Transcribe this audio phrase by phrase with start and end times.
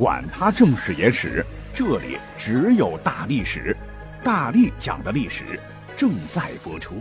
[0.00, 1.44] 管他正史野史。
[1.74, 3.76] 这里只有大历史，
[4.24, 5.60] 大力讲的历史
[5.94, 6.94] 正在播出。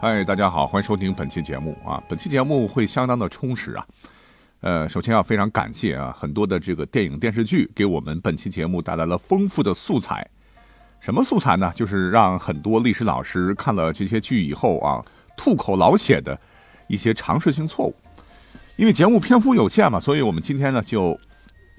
[0.00, 2.00] 嗨，大家好，欢迎收听本期节目啊！
[2.08, 3.84] 本期节目会相当的充实啊。
[4.60, 10.24] 呃，首先要非常感谢啊，很多的这个电影电视剧给我们本期节目带来了丰富的素材。
[11.00, 11.72] 什么素材呢？
[11.74, 15.04] 就是让很多历史老师看了这些剧以后啊，
[15.36, 16.38] 吐口老血的
[16.86, 17.96] 一些常识性错误。
[18.76, 21.18] 因为节目篇幅有限嘛，所以我们今天呢就。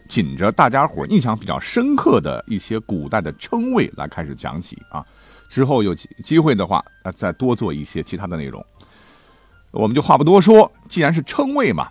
[0.08, 5.06] 紧着大家伙印象比较深刻的一些古代的称谓来开始讲起啊，
[5.50, 8.66] 之后有机会的话，啊再多做一些其他的内容。
[9.72, 11.90] 我们就话不多说，既然是称谓嘛，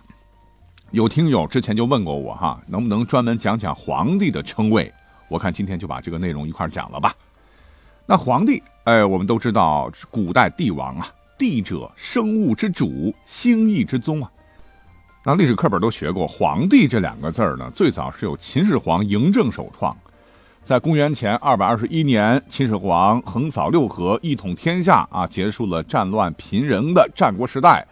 [0.91, 4.91] 有听友之前就问过我哈，能不能专门讲讲皇帝的称谓？
[5.29, 7.13] 我看今天就把这个内容一块讲了吧。
[8.05, 14.31] 那皇帝，哎，我们都知道古代帝王啊，帝者生物之主，星易之宗啊。
[15.27, 19.93] 那历史课本都学过“皇帝”这两个字儿呢，最早是由秦始皇嬴政首创，
[20.63, 27.85] 在公元前二百二十一年，秦始皇横扫六合，一统天下啊，结束了战乱频仍的战国时代。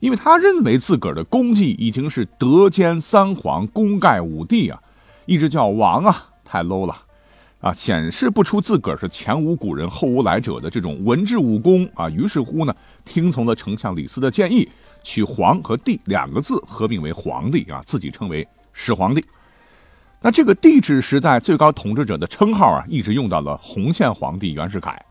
[0.00, 4.80] 因为他认为自个儿的功绩已经是德兼三皇，功盖五帝啊，
[5.26, 6.96] 一直叫王啊，太 low 了
[7.60, 12.08] 啊，显示不出自个儿是前无古人后无来者的这种文治武功啊。
[12.08, 14.66] 于是乎呢，听从了丞相李斯的建议。
[15.08, 19.24] 取“皇”和“帝”两个字合并为“皇帝”啊，自己称为始皇帝。
[20.20, 25.02] 那这个帝制时代最高统治者的称号啊，一直用到了洪宪皇帝袁世凯。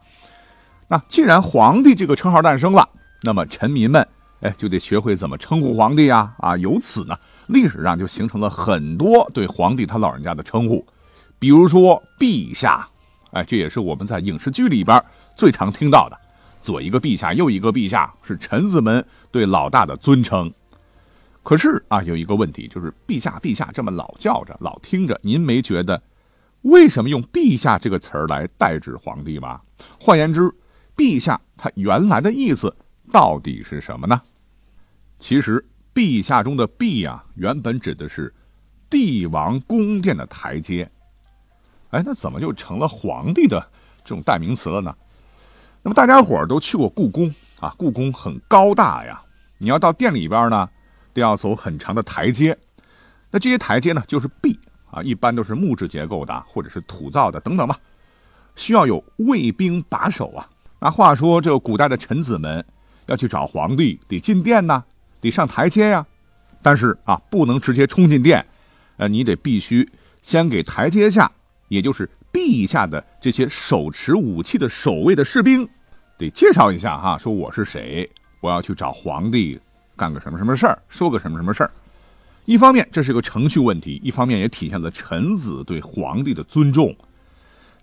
[0.87, 2.87] 那既然皇帝这个称号诞生了，
[3.23, 4.07] 那么臣民们
[4.41, 6.55] 哎就得学会怎么称呼皇帝呀啊！
[6.57, 10.85] 由此呢，历史上就形成了很多对皇帝他老人家的称呼，
[11.39, 12.87] 比如说陛下，
[13.31, 15.03] 哎，这也是我们在影视剧里边
[15.35, 16.26] 最常听到的。
[16.67, 20.53] 左一个陛下，右一个陛下，是臣子们对老大的尊称。
[21.41, 26.03] 可是啊，有一个问题，就是陛下陛下这么老叫着，老听着，您没觉得
[26.63, 29.61] 为什么用陛下这个词儿来代指皇帝吗？
[29.97, 30.53] 换言之，
[30.93, 32.75] 陛下他原来的意思
[33.13, 34.21] 到底是什么呢？
[35.19, 38.35] 其实，陛下中的陛啊，原本指的是
[38.89, 40.91] 帝王宫殿的台阶。
[41.91, 43.57] 哎，那怎么就成了皇帝的
[44.03, 44.93] 这种代名词了呢？
[45.87, 47.73] 那么大家伙都去过故宫啊？
[47.77, 49.21] 故宫很高大呀，
[49.57, 50.69] 你要到殿里边呢，
[51.13, 52.57] 都要走很长的台阶。
[53.31, 54.59] 那这些台阶呢，就是壁
[54.91, 57.79] 啊，一般都是木质结构的，或者是土造的等等吧。
[58.57, 60.45] 需要有卫兵把守啊。
[60.77, 62.65] 那话说，这个古代的臣子们
[63.05, 64.83] 要去找皇帝，得进殿呐，
[65.21, 66.05] 得上台阶呀。
[66.61, 68.45] 但是啊，不能直接冲进殿，
[68.97, 69.89] 呃，你得必须
[70.21, 71.31] 先给台阶下，
[71.69, 75.65] 也就是陛下的这些手持武器的守卫的士兵。
[76.17, 78.09] 得介绍一下哈，说我是谁，
[78.41, 79.59] 我要去找皇帝，
[79.95, 81.71] 干个什么什么事儿，说个什么什么事儿。
[82.45, 86.95] 一方面这是个程序问题，一方面也体现了臣子对皇帝的尊重。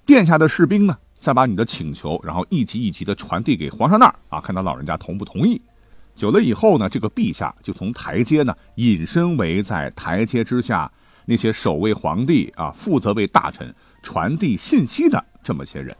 [0.05, 5.62] 殿下的士兵呢，再把你的请求，然后一级一级的传递给皇上那儿啊，看他老人家同不同意。
[6.16, 10.91] 久了以后呢，这个陛下就从台阶呢引申为在台阶之下
[11.25, 13.72] 那些守卫皇帝啊，负责为大臣
[14.03, 15.97] 传递信息的这么些人。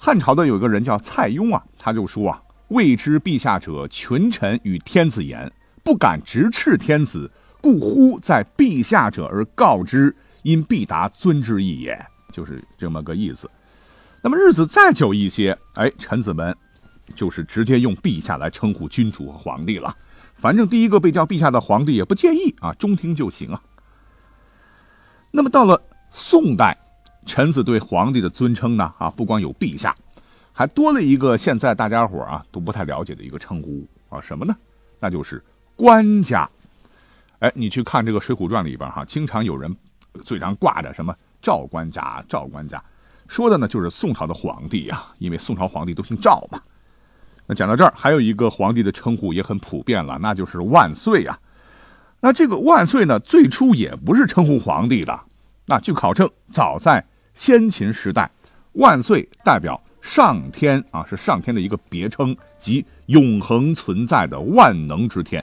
[0.00, 5.50] 汉朝的有一个人叫蔡邕啊，他就说啊：“未知陛下者，群臣与天子言，
[5.82, 7.28] 不敢直斥天子，
[7.60, 10.14] 故呼在陛下者而告之，
[10.44, 13.50] 因必达尊之意也。”就是这么个意思。
[14.22, 16.56] 那么日子再久一些，哎，臣子们
[17.16, 19.92] 就是直接用陛下来称呼君主和皇帝了。
[20.36, 23.60] 反正第一个被叫陛下的皇帝也不介意啊，中听就行啊。
[25.32, 25.82] 那么到了
[26.12, 26.78] 宋代。
[27.28, 28.90] 臣子对皇帝的尊称呢？
[28.96, 29.94] 啊，不光有陛下，
[30.50, 34.56] 还多了一个现在大家伙啊都不太了解的一个称呼啊，什么呢？
[34.98, 35.44] 那就是
[35.76, 36.48] 官家。
[37.40, 39.76] 哎，你去看这个《水浒传》里边哈，经常有人
[40.24, 42.82] 嘴上挂着什么赵官家、赵官家，
[43.28, 46.58] 说的呢就是宋朝的皇帝呀，因为宋朝皇帝都姓赵嘛。
[47.46, 51.38] 那讲到这儿，还有一个皇帝的称呼也很普遍了，那就是万岁啊。
[52.20, 55.20] 那这个万岁呢，最初也不是称呼皇帝的。
[55.66, 57.04] 那据考证，早在
[57.38, 58.28] 先秦时代，
[58.72, 65.42] 万岁代表上天啊，是上天的一个别称，即永恒存在的万能之天。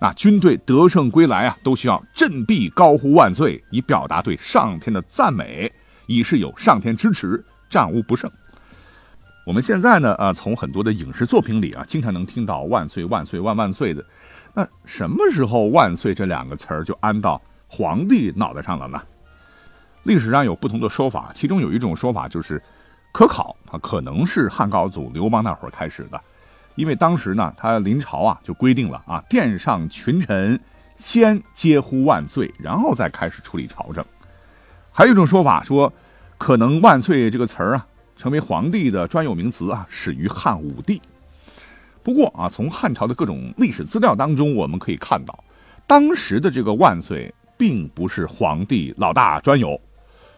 [0.00, 5.70] 那军队得胜归来啊，都需要振臂高呼万岁，以表达对上天的赞美，
[6.08, 8.28] 以示有上天支持，战无不胜。
[9.46, 14.04] 我们现在呢，啊，从很多的影视作品里啊，经常能听到“万岁万岁万万岁”的。
[14.54, 19.00] 那什么时候“万岁”这两个词儿就安到皇帝脑袋上了呢？
[20.04, 22.60] 历史上有不同的说法，其中有一种说法就是
[23.12, 26.20] 科考啊，可能是汉高祖刘邦那会儿开始的。
[26.74, 30.58] 因为当时呢，他临朝啊就规定了啊，殿上群臣
[30.96, 34.04] 先皆呼万岁，然后再开始处理朝政。
[34.90, 35.92] 还有一种说法说，
[36.38, 41.00] 可能“万岁”这个词儿啊，成为皇帝的专有名词啊，始于汉武帝。
[42.02, 45.44] 不过啊，从汉朝的各种历史资料当中，我们可以看到，
[45.86, 49.80] 当时的这个“万岁”并不是皇帝老大专有，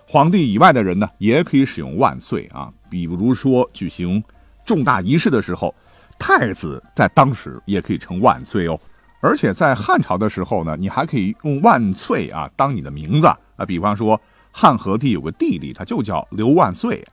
[0.07, 2.73] 皇帝以外的人呢，也可以使用“万岁”啊。
[2.89, 4.23] 比如说举行
[4.65, 5.75] 重大仪式的时候。
[6.17, 8.79] 太子在当时也可以称万岁哦，
[9.21, 13.67] 而且在汉朝的时候呢，你还可以用万岁啊当你的名字啊。
[13.67, 14.19] 比方说，
[14.53, 17.05] 汉和帝有个弟弟，他就叫刘万岁。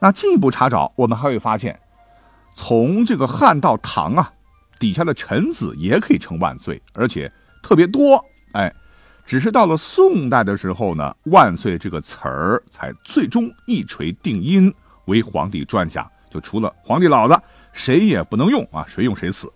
[0.00, 1.78] 那进一步查找，我们还会发现，
[2.56, 4.32] 从这个汉到唐啊，
[4.80, 8.22] 底下的臣子也可以称万岁，而且特别多。
[8.50, 8.70] 哎，
[9.24, 14.72] 只是到了宋代的时候呢，万岁这个词儿才最终一锤定音
[15.06, 17.40] 为皇帝专享，就除了皇帝老子。
[17.72, 19.50] 谁也不能用啊，谁用谁死。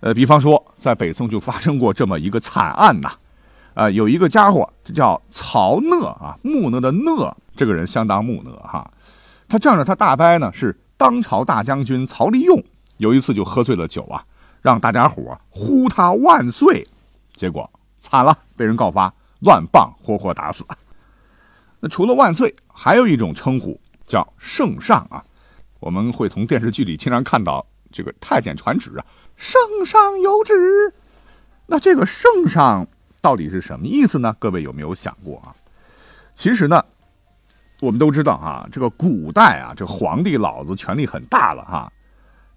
[0.00, 3.12] 呃，比方说，在北宋就发生过这么一个惨案呐，
[3.74, 8.90] 啊，有一个家伙，叫曹讷啊，木讷的讷，这个人相当木讷哈。
[9.46, 12.58] 他仗着他大伯呢是当朝大将军曹利用，
[12.96, 14.24] 有一次就喝醉了酒啊，
[14.62, 16.86] 让大家伙呼他万岁，
[17.34, 17.70] 结果
[18.00, 20.64] 惨了，被人告发乱棒，活活打死。
[21.78, 25.24] 那除了万岁，还有一种称呼叫圣上啊。
[25.78, 29.04] 我们会从电视剧里经常看到这个太监传旨啊，
[29.36, 30.92] 圣上有旨。
[31.66, 32.86] 那这个圣上
[33.20, 34.34] 到底是什么意思呢？
[34.38, 35.54] 各位有没有想过啊？
[36.34, 36.84] 其实呢，
[37.80, 41.92] 我们都知道啊，这个古代啊，这皇帝老子权力很大了哈，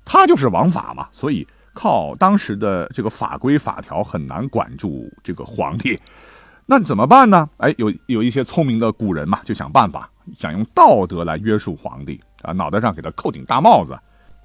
[0.03, 5.99] 他就是王法嘛，所以靠当时的这个法规法条很难管住这个皇帝。
[6.65, 7.49] 那怎么办呢？
[7.57, 12.19] 哎，有有一些聪明的古人嘛，就想办法，想用道德来约束皇帝。
[12.41, 13.97] 啊，脑袋上给他扣顶大帽子，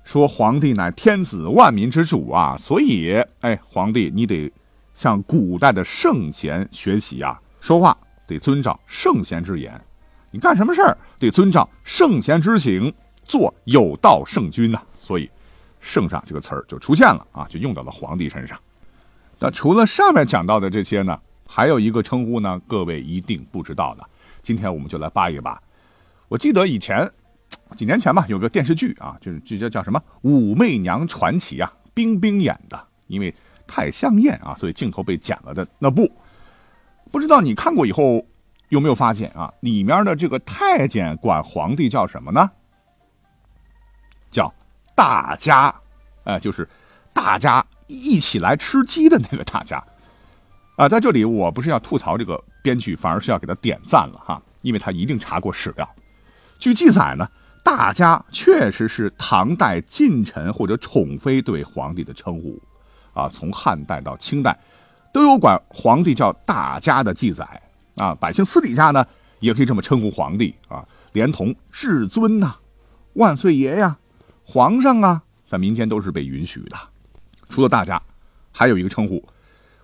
[0.02, 4.52] 说皇帝乃天子万民之主啊，所以，哎，皇帝你得
[4.94, 7.96] 向古代的圣贤学习啊，说话
[8.26, 9.80] 得遵照圣贤之言，
[10.32, 12.92] 你干什么事儿得遵照圣贤之行，
[13.22, 14.82] 做有道圣君呐。
[14.98, 15.30] 所以，
[15.88, 18.58] 圣上这个词儿就出现了啊，就用到了皇帝身上。
[19.38, 24.04] 那除了上面讲到的这些呢，还有一个称呼呢，各位一定不知道的，
[24.42, 25.60] 今天我们就来扒一扒。
[26.28, 27.10] 我记得以前。
[27.76, 33.34] 几年前吧，有个电视剧啊，就是这叫叫什么《武媚娘传奇》啊，冰冰演的，因为
[33.66, 36.10] 太香艳啊，所以镜头被剪了的那部。
[37.10, 38.24] 不知道你看过以后
[38.70, 39.52] 有没有发现啊？
[39.60, 42.50] 里面的这个太监管皇帝叫什么呢？
[44.30, 44.52] 叫
[44.98, 45.72] 大家，
[46.24, 46.68] 哎，就是
[47.12, 49.80] 大家一起来吃鸡的那个大家。
[50.74, 55.88] 啊，在这里我不是要吐槽这个编剧，反而是要给他点赞了哈，因为他一定查过史料。
[56.58, 57.28] 据记载呢。
[57.64, 62.58] 大家确实是唐代近臣或者宠妃对皇帝的称呼，
[63.12, 64.58] 啊，从汉代到清代，
[65.12, 67.44] 都有管皇帝叫大家的记载
[67.96, 68.14] 啊。
[68.14, 69.06] 百姓私底下呢，
[69.40, 72.56] 也可以这么称呼皇帝啊，连同至尊呐、
[73.14, 73.98] 万岁爷呀、
[74.50, 76.76] 皇上啊，在民间都是被允许的。
[77.50, 78.00] 除了大家，
[78.50, 79.22] 还有一个称呼，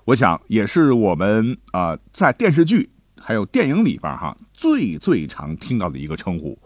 [0.06, 2.88] 我想也是我们啊在电视剧
[3.20, 6.58] 还有电影里边哈最最常听到的一个称呼。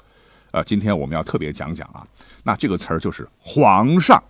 [0.52, 2.06] 呃，今天我们要特别讲讲啊，
[2.44, 4.22] 那这个词儿就是皇上。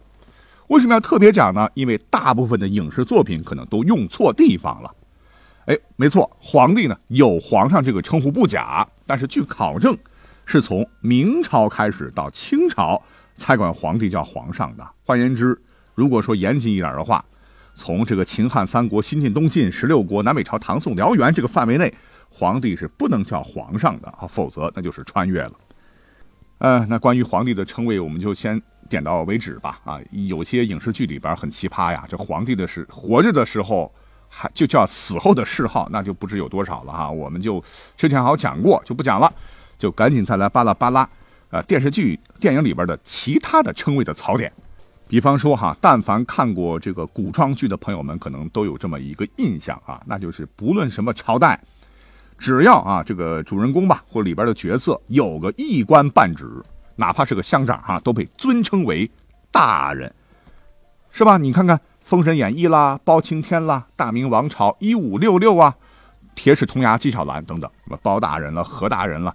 [0.68, 1.68] 为什么要特别讲呢？
[1.74, 4.90] 因为大部分的影视作品可能都用错地方了。
[5.66, 9.94] 哎，没错，皇帝呢有皇上这个称呼不假，但是据考证，
[10.46, 13.02] 是从明朝开始到清朝
[13.38, 14.86] 才管皇帝叫皇上的。
[15.06, 15.58] 换言之，
[15.94, 17.24] 如果说严谨一点的话，
[17.74, 21.94] 从这个秦汉三国、新晋、东晋十六国、南北朝、唐宋、辽元这个范围内，
[22.28, 25.52] 皇帝是不能叫皇上的啊，否则那就是穿越了。
[26.58, 29.80] 呃，那关于皇帝的称谓，我们就先点到为止吧。
[29.84, 33.94] 啊，有些影视剧里边很奇葩呀，这皇帝的是活着的时候，
[34.28, 37.08] 还就叫死后的谥号，那就不知有多少了哈。
[37.08, 37.62] 我们就
[37.96, 39.32] 之前好讲过，就不讲了，
[39.78, 41.08] 就赶紧再来巴拉巴拉。
[41.50, 44.52] 呃，电视剧、电影里边的其他的称谓的槽点，
[45.08, 51.58] 比方说哈，但凡看过这个古装剧的朋友们，可能都有这么一个印象啊，那就是不论什么朝代。
[52.36, 56.46] 只要啊，这个主人公吧，或里边的角色有个一官半职，
[56.96, 59.10] 哪怕是个乡长哈，都被尊称为
[59.50, 60.14] 大人，
[61.10, 61.36] 是吧？
[61.36, 65.74] 你看看封神演义》啦，《包青天》啦，《大明王朝一五六六》啊，
[66.34, 69.34] 《铁齿铜牙纪晓岚》等等，什么包大人了、何大人了，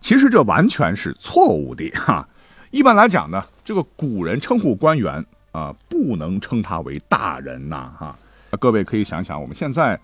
[0.00, 2.28] 其实这完全是错误的 哈。
[2.70, 8.16] 一般来讲呢，这个古人称呼官员啊，不能称他为大人呐哈。
[8.60, 9.98] 各位可以想想，我们现在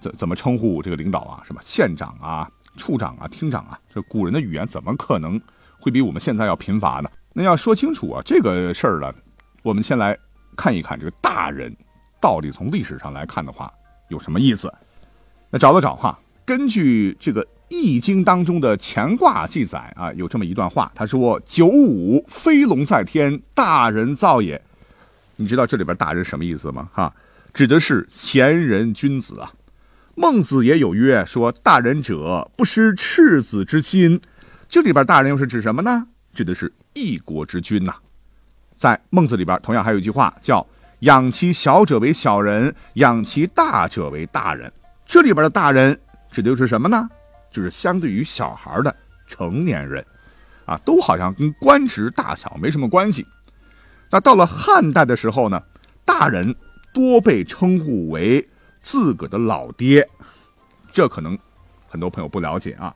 [0.00, 1.42] 怎怎么称呼这个领导啊？
[1.44, 3.78] 什么县长啊、处长啊、厅长啊？
[3.94, 5.40] 这古人的语言怎么可能
[5.78, 7.10] 会比我们现在要贫乏呢？
[7.32, 9.12] 那要说清楚啊，这个事儿呢，
[9.62, 10.16] 我们先来
[10.56, 11.74] 看一看这个大人
[12.20, 13.72] 到底从历史上来看的话
[14.08, 14.72] 有什么意思。
[15.50, 24.60] 那找了找哈，根据这个《易经》当中的乾卦记载啊，有这么一段话，他说：“九五飞龙在天，大人造也。”
[25.36, 26.88] 你知道这里边大人什么意思吗？
[26.92, 27.14] 哈，
[27.52, 29.52] 指的是贤人君子啊。
[30.14, 34.20] 孟子也有曰：“说大人者，不失赤子之心。”
[34.68, 36.06] 这里边大人又是指什么呢？
[36.32, 36.72] 指的是。
[36.98, 37.92] 一国之君呐，
[38.74, 40.66] 在孟子里边，同样还有一句话叫
[41.00, 44.72] “养其小者为小人，养其大者为大人”。
[45.04, 47.06] 这里边的大人指的就是什么呢？
[47.56, 48.94] 就是相对于小孩的
[49.26, 50.04] 成年人，
[50.66, 53.26] 啊，都好像跟官职大小没什么关系。
[54.10, 55.58] 那到了汉代的时候呢，
[56.04, 56.54] 大人
[56.92, 58.46] 多被称呼为
[58.82, 60.06] 自个的老爹，
[60.92, 61.38] 这可能
[61.88, 62.94] 很多朋友不了解啊。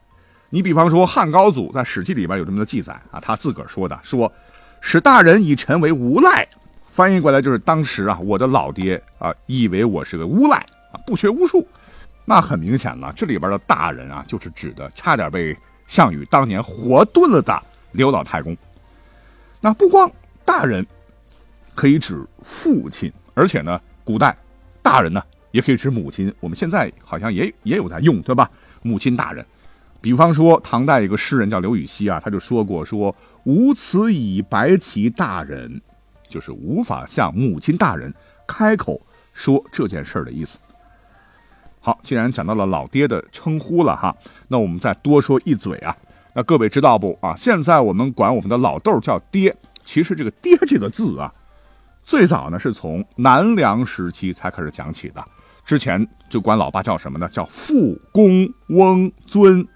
[0.51, 4.31] 你比方说，汉高祖在《史记》里边有这么个记载啊，他自个说的，说
[4.79, 6.47] 使大人以臣为无赖，
[6.91, 10.57] 翻译过来就是当时啊，我的老爹啊，以为我是个无赖
[10.93, 11.67] 啊，不学无术。
[12.25, 17.61] 那很明显了，这里边的大人啊，就是指的差点被项羽当年活炖了的
[17.91, 18.55] 刘老太公。
[19.59, 20.09] 那不光
[20.45, 20.85] 大人
[21.75, 24.35] 可以指父亲，而且呢，古代
[24.81, 28.49] 大人呢也可以指母亲，我们现在好像也也有在用，对吧？
[28.81, 29.45] 母亲大人。
[29.99, 35.79] 比方说，唐代有个诗人叫刘禹锡啊，他就说过：“说无此以白其大人，
[36.27, 38.11] 就是无法向母亲大人
[38.47, 38.99] 开口
[39.33, 40.57] 说这件事儿的意思。”
[41.81, 44.15] 好，既然讲到了老爹的称呼了哈，
[44.47, 45.97] 那我们再多说一嘴啊。
[46.33, 47.35] 那各位知道不啊？
[47.35, 51.33] 现在我们管我们的老豆叫爹，其实这个“爹”这个字啊，
[52.03, 55.21] 最早呢是从南梁时期才开始讲起的。
[55.65, 57.27] 之前就管老爸叫什么呢？
[57.29, 59.67] 叫父、公、翁、尊。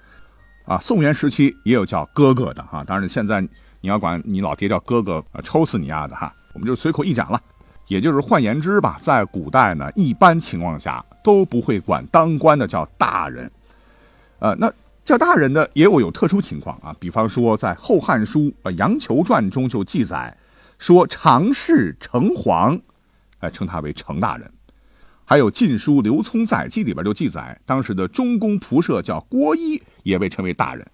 [0.65, 3.41] 啊，宋元时期也有叫哥哥的哈，当然现在
[3.81, 6.33] 你要管你老爹叫哥哥，啊，抽死你丫的哈！
[6.53, 7.39] 我们就随口一讲了，
[7.87, 13.51] 也就是换言之吧，在古代呢，一般情况下都不会管当官的叫大人，
[14.39, 14.71] 呃，那
[15.03, 20.35] 叫大人的也有有特殊情况啊，比方说在《后汉书》呃《杨求传》中就记载
[20.79, 22.79] 说，常侍程黄，
[23.39, 24.51] 哎，称他为程大人。
[25.23, 30.85] 还有《晋书·刘聪载记》里边就记载，当时的中宫仆射叫郭一，也被称为大人。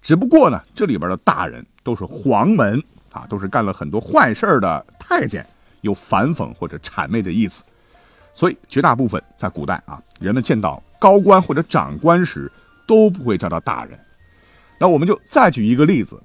[0.00, 5.46] 只不过呢，这里边的大人都是黄门啊，都是干了很多坏事的太监，
[5.80, 7.62] 有反讽或者谄媚的意思。
[8.34, 12.50] 所以绝大部分在古代啊，人们见到高官或者长官时，
[12.86, 13.98] 都不会叫他大人。
[14.78, 16.22] 那我们就再举一个例子，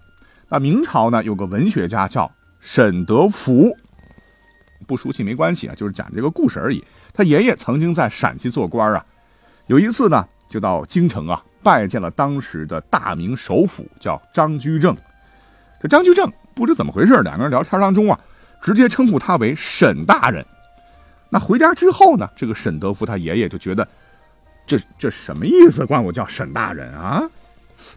[0.47, 3.75] 那明朝呢有个文学家叫沈德福，
[4.85, 6.83] 不熟悉没关系啊，就是讲这个故事而已。
[7.13, 9.03] 他爷爷曾经在陕西做官啊，
[9.65, 14.95] 有一次呢，就到京城啊，拜见了当时的大明首辅，叫张居正。
[15.81, 18.19] 这张居正不知怎么回事，两个人聊天当中啊，
[18.63, 20.43] 直接称呼他为沈大人。
[21.29, 23.87] 那回家之后呢，这个沈德福他爷爷就觉得，
[24.65, 25.85] 这这什么意思？
[25.85, 27.21] 管我叫沈大人啊？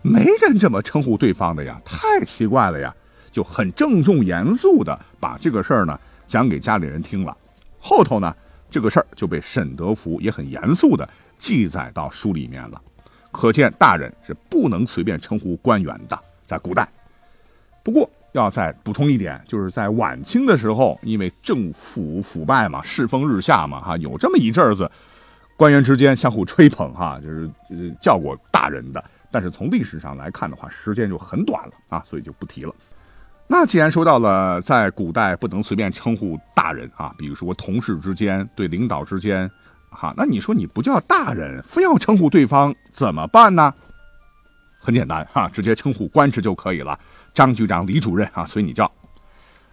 [0.02, 2.94] 没人这么称呼对方的呀，太奇怪了呀！
[3.32, 7.36] 就很郑重严肃的把这个事儿呢讲给家里人听了。
[7.80, 8.34] 后头呢。
[8.68, 11.08] 这个事儿就被沈德福也很严肃的
[11.38, 12.82] 记载到书里面了，
[13.30, 16.86] 可见大人是不能随便称呼官员的，在古代。
[17.84, 24.90] 不过要再补充一点，就是在晚清的时候，因为政府腐败嘛，世风日下嘛，哈，有这么一阵子，
[25.56, 29.02] 官员之间相互吹捧，哈，就是呃叫过大人的。
[29.30, 32.74] 但是从历史上来看的话，时间就很短了啊，所以就不提了。
[33.48, 39.50] 那既然说到了，在古代不能随便称呼大人啊，比如说同事之间、对领导之间，
[39.90, 43.72] 哈，那你说你不叫大人，非要称呼对方怎么办呢？
[44.78, 46.98] 很简单哈，直接称呼官职就可以了，
[47.36, 48.90] 张局长、李主任啊，随你叫。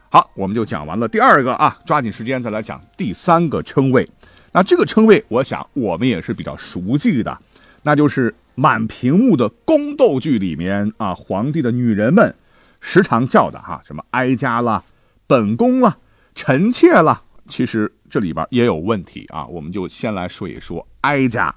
[0.10, 4.06] 好，我们就讲完了第二个啊，抓紧时间再来讲第三个称谓。
[4.52, 7.36] 那这个称谓，我想我们也是比较熟悉的，
[7.84, 12.36] 那就是满屏幕的宫斗剧里面啊，皇帝的女人们。
[12.82, 14.84] 时常叫的哈，什么哀家啦、
[15.26, 15.98] 本宫啦、
[16.36, 19.48] 臣妾啦，其实这里边也有问题啊。
[19.48, 21.56] 我们就先来说一说哀家。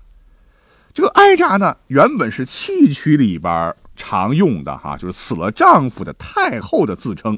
[0.95, 7.37] 这个哀家呢，原本是戏曲里边常用的哈，就是死了丈夫的太后的自称，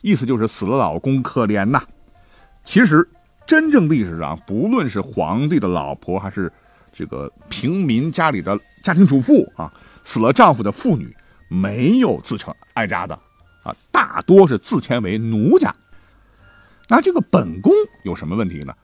[0.00, 1.82] 意思就是死了老公可怜呐。
[2.64, 3.08] 其实
[3.46, 6.52] 真正历史上，不论是皇帝的老婆，还是
[6.92, 9.72] 这个平民家里的家庭主妇啊，
[10.04, 11.16] 死了丈夫的妇女，
[11.48, 13.14] 没有自称哀家的，
[13.62, 15.74] 啊，大多是自谦为奴家。
[16.88, 17.72] 那这个本宫
[18.04, 18.74] 有什么问题呢？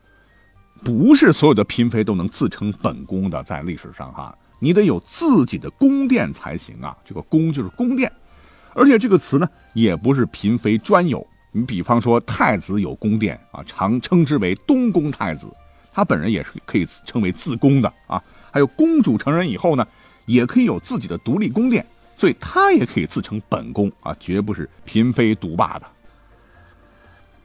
[0.85, 6.97] 不是所有的嫔妃都能自称本宫的，在历史上哈，你得有自己的宫殿才行啊。
[7.05, 8.11] 这个宫就是宫殿，
[8.75, 11.27] 而且这个词呢，也不是嫔妃专有。
[11.53, 15.47] 你比方说太子有宫殿啊，常称之为东宫太子，
[15.93, 18.23] 他本人也是可以称为自宫的啊。
[18.51, 19.87] 还有公主成人以后呢，
[20.27, 21.85] 也可以有自己的独立宫殿，
[22.17, 25.87] 所以他也可以自称本宫啊，绝不是嫔妃独霸的。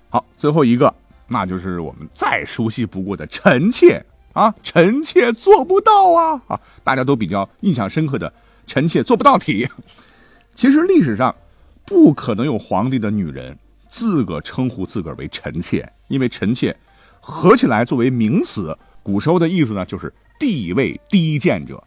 [0.09, 0.93] 好，最后一个。
[1.25, 6.59] 那就是我们再熟悉不过的臣妾啊，臣妾做不到啊啊！
[6.83, 8.31] 大家都比较印象深刻的
[8.67, 9.67] 臣妾做不到体。
[10.55, 11.33] 其实历史上
[11.85, 13.57] 不可能有皇帝的女人
[13.89, 16.75] 自个称呼自个儿为臣妾，因为臣妾
[17.21, 21.81] 合起来作为名词，古时候的意思呢就是地位低贱者。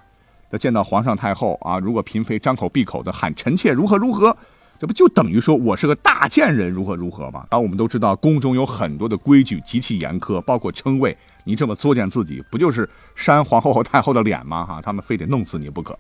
[0.49, 4.37] 那见到皇上太后啊，如果嫔妃张口闭口的喊臣妾如何如何。
[4.79, 7.47] 这不就等于说我是个大贱人，如何如何吗？
[7.49, 11.17] 当，我们都知道宫中有很多的规矩极其严苛，包括称谓。
[11.45, 14.67] 你这么作践自己，不就是扇皇后和太后的脸吗？
[14.67, 15.99] 哈，他们非得弄死你不可。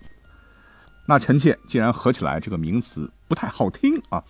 [1.06, 4.22] 那臣妾既然合起来这个名词不太好听啊，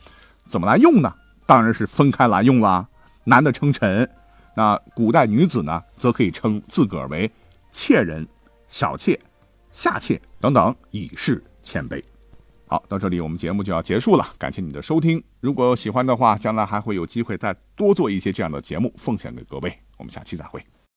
[0.49, 1.12] 怎么来用呢？
[1.47, 2.87] 当然是分开来用啦。
[3.25, 4.09] 男的称臣，
[4.55, 7.31] 那古代女子呢，则可以称自个儿为
[7.73, 8.26] 妾人、
[8.69, 9.19] 小妾、
[9.73, 12.00] 下妾等等，以示谦卑。
[12.69, 15.23] 好，到这里我们节目就要结束了，感谢你的收听。
[15.41, 19.73] 如果喜欢的话，将来还会有机会再多做一些这样的节目，奉献给各位。
[19.97, 20.61] 我们下期再会。